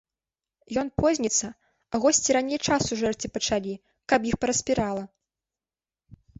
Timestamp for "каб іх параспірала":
4.13-5.03